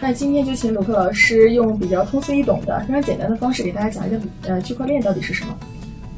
[0.00, 5.56] 那今天就请鲁克老师用比较通俗易懂的、非常简单的方式给大家讲一下，呃，区块链到底是什么？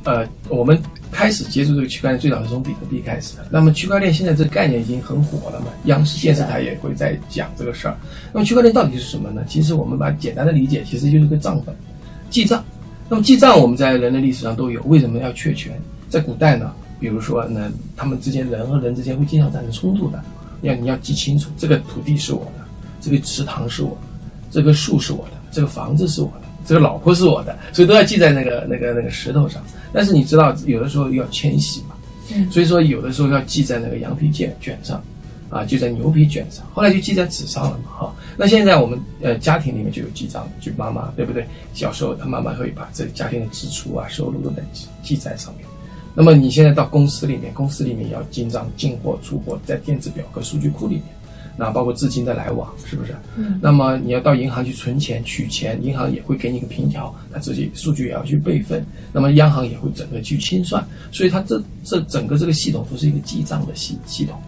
[0.05, 0.81] 呃，我们
[1.11, 3.47] 开始接触这个区块链，最早是从比特币开始的。
[3.51, 7.97] 那么区块链现在这个概念已经很火了嘛，央视电视台也会在讲这个事儿。
[8.33, 9.43] 那么区块链到底是什么呢？
[9.49, 11.75] 其实我们把简单的理解，其实就是个账本，
[12.29, 12.63] 记账。
[13.09, 15.73] 那么记账我们在人类历史上都有，为什么要确权？
[16.09, 20.23] 在古代呢，比如说呢，他们之间人和人之间会经常产生冲突的，
[20.63, 22.60] 要你要记清楚，这个土地是我的，
[23.01, 24.07] 这个池塘是我的，
[24.51, 29.63] 这个树是我的，这个房子是我的，这个老婆是我的，所以都要记在那个那个那个石头上。
[29.93, 31.97] 但是你知道，有的时候要迁徙嘛，
[32.51, 35.03] 所以说有的时候要记在那个羊皮卷卷上，
[35.49, 38.15] 啊，就在牛皮卷上，后来就记在纸上了嘛，哈。
[38.37, 41.45] 那现在我们呃家庭里面就有记账，就妈妈对不对？
[41.75, 45.67] 小时候他妈妈会把这个家庭的支出啊、收入都在记记在上面。
[46.15, 51.05] 那么你现在到公司里面，公司里面也要进账、进货、出货，在电子表格、数据库里面。
[51.61, 53.15] 那包括资金的来往，是不是？
[53.37, 53.61] 嗯。
[53.61, 58.83] 那么你要到银行去存钱、取钱，银行也会给你一个凭条，它自己数据也要去备份。
[59.13, 64.41] 那么央行也会整个去清算，所以它这这整个这个系统都是一个记账的系系统。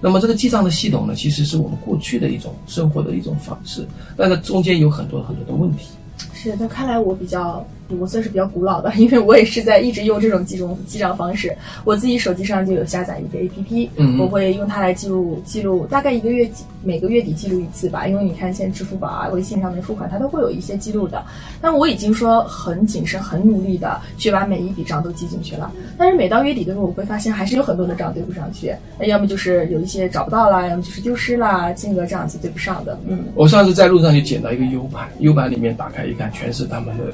[0.00, 3.86] 那么这个记账的系统呢，其实是我们过去的一种生活的一种方式，
[4.16, 5.90] 但是中间有很多很多的问题。
[6.34, 7.64] 是，那看来我比较。
[8.00, 11.56] 我算是比较古老的， 因为我也是在一直用这种记种记账方式。
[11.84, 16.48] 我自己手机上就有下载一个 A P P，我会用它来记录记录，大概一个月
[16.82, 18.06] 每个月底记录一次吧。
[18.06, 21.24] 因为你看，现在支付宝啊、微信上面付款，它都会有一些记录的。
[21.60, 25.72] 但我已经说很谨慎、很努力的去把每一笔账都记进去了。
[25.96, 28.74] 但是每到月底的时候，我会发现还是有很多的账对不上去，
[29.06, 32.98] 要么就是有一些找不到啦，要么就是丢失啦，金额这样子对不上的。
[33.06, 37.04] 嗯，我上次在路上就捡到一个 U 盘，U 盘里面打开一看，全是他们的。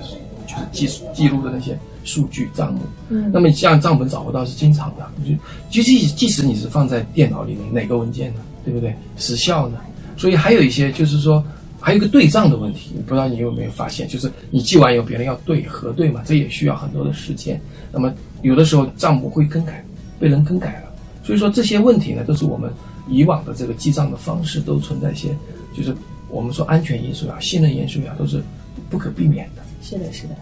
[0.52, 5.34] 就是记记录的那些数据账目，嗯，那么像账本找不到是经常的，就
[5.70, 8.40] 就即即使你是放在电脑里面，哪个文件呢？
[8.64, 8.94] 对不对？
[9.16, 9.78] 时效呢？
[10.16, 11.42] 所以还有一些就是说，
[11.80, 17.60] 还有一个对账的问题，不知道你有没有发现，就是你记完以后，别人要对核对嘛，这也需要很多的时间。
[17.90, 18.12] 那么
[18.42, 19.84] 有的时候账目会更改，
[20.20, 20.92] 被人更改了，
[21.24, 22.70] 所以说这些问题呢，都是我们
[23.08, 25.36] 以往的这个记账的方式都存在一些，
[25.76, 25.92] 就是
[26.28, 28.40] 我们说安全因素啊、信任因素啊，都是
[28.88, 29.62] 不可避免的。
[29.82, 30.36] 是的，是的。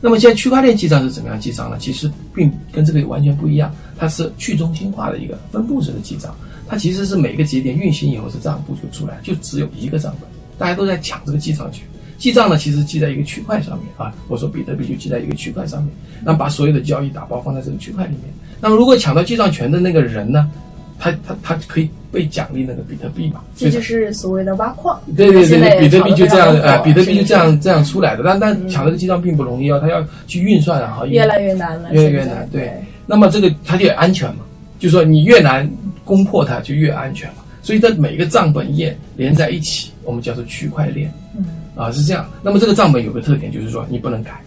[0.00, 1.76] 那么现在区块链记账是怎么样记账呢？
[1.78, 6.34] 其实并跟这个完全不一样，它是去中心化的一个分布式的记账。
[6.68, 10.28] 它其实是每个节点运行以后，这账簿就出来，就只有一个账本，
[10.58, 11.84] 大家都在抢这个记账权。
[12.16, 14.14] 记账呢，其实记在一个区块上面啊。
[14.28, 15.92] 我说比特币就记在一个区块上面，
[16.22, 18.24] 那把所有的交易打包放在这个区块里面。
[18.60, 20.50] 那么如果抢到记账权的那个人呢？
[20.98, 23.40] 他他他可以被奖励那个比特币嘛？
[23.56, 25.00] 这就是所谓的挖矿。
[25.16, 28.22] 对对对，比特币就这样，呃，比特币就这样这样出来的。
[28.24, 32.48] 但但抢这个记账并不容易啊，他要去运算啊，越来越难了，越来越难。
[32.50, 32.72] 对，
[33.06, 34.40] 那么这个它就安全嘛，
[34.78, 35.68] 就说你越难
[36.04, 37.36] 攻破它，就越安全嘛。
[37.62, 41.12] 所以它每个账本页连在一起，我们叫做区块链。
[41.36, 41.44] 嗯，
[41.76, 42.28] 啊是这样。
[42.42, 44.40] 那么这个账本有个特点，就是说你不能改，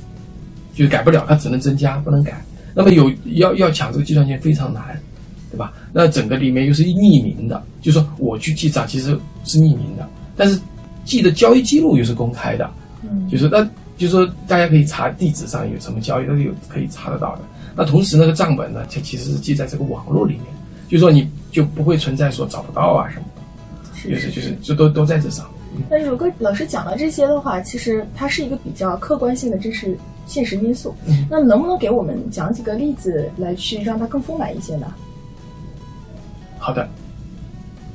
[0.73, 2.44] 就改不了，它只能增加，不能改。
[2.73, 5.00] 那么有要要抢这个计算机非常难。
[5.51, 5.73] 对吧？
[5.91, 10.59] 那整个里面又是匿名的，就说我去记账其实是匿名的，但是
[11.03, 12.69] 记的交易记录又是公开的，
[13.03, 13.63] 嗯，就是那，
[13.97, 17.41] 就是说大家可以查地址上有什么交易都有可以查得到的。
[17.75, 20.45] 那同时那个账本呢，它其实是记在这个网络里面，
[20.88, 25.45] 就说你就不会存在说找不到啊什么的，就是就是就都都在这上。
[25.89, 29.97] 但是如果老师讲到这些的话，其实它是一个比较客观性的真实
[30.28, 30.94] 现实因素。
[31.29, 34.94] 那能不能给我们讲几个例子来去让它更丰满一些呢？
[36.62, 36.88] 好的，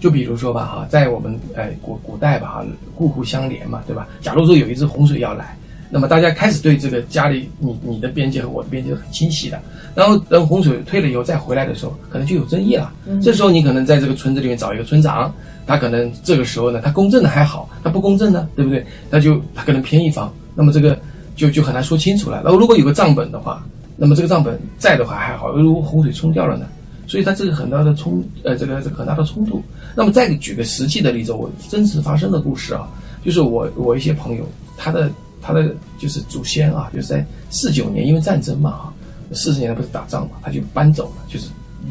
[0.00, 2.66] 就比如说吧，哈，在我们呃古古代吧，哈，
[2.96, 4.08] 户户相连嘛，对吧？
[4.20, 5.56] 假如说有一只洪水要来，
[5.88, 9.62] 那么大家开始对这个家里你你的边界和我的边界是很清晰的。
[9.94, 12.92] 然后等洪水退了以后再回来的时候，可能就有争议了。
[13.22, 15.32] 这时候你可能在这个村子里面找一个村长，
[15.64, 18.84] 他可能这个时候呢，他公正的还好，他不公正呢，对不对？
[19.10, 20.98] 他就他可能偏一方，那么这个
[21.36, 22.42] 就就很难说清楚了。
[22.42, 23.64] 然后如果有个账本的话，
[23.96, 26.66] 那么这个账本在的话还好，如果洪水冲掉了呢？
[27.06, 29.62] 所以它这个很大的冲，呃，这个这个很大的冲突。
[29.94, 32.88] 那么再举个实际的例子，我真实发生的故事啊，
[33.24, 34.44] 就是我我一些朋友，
[34.76, 35.10] 他的
[35.40, 38.94] 他的就是祖先啊，就是在四九年因为战争嘛哈，
[39.32, 41.48] 四十年不是打仗嘛，他就搬走了，就是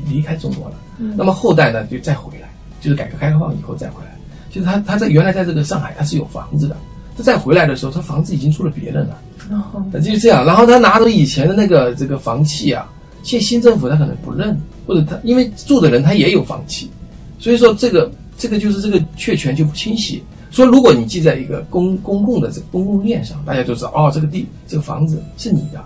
[0.08, 0.76] 离开中国了。
[1.16, 2.50] 那么后代呢就再回来，
[2.82, 4.16] 就是改革开放以后再回来。
[4.50, 6.78] 就是他他在原来在这个上海他是有房子的，
[7.18, 9.18] 他再回来的时候，他房子已经出了别人了。
[9.52, 10.46] 哦，就是这样。
[10.46, 12.90] 然后他拿着以前的那个这个房契啊，
[13.26, 14.58] 现新政府他可能不认。
[14.88, 16.88] 或者他因为住的人他也有房契，
[17.40, 20.22] 所以说这个这个就是这个确权就不清晰。
[20.52, 25.84] 说如果你记在一个公公共的这个公共链上，大家就知道哦，这个地这个房子是你的，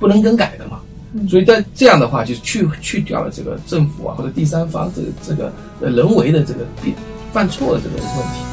[0.00, 0.80] 不能更改的嘛。
[1.28, 6.66] 所以在这样的话，就去去掉了这个政府啊或者第三方这个这个呃人为的这个
[7.32, 8.49] 犯错的这个问题。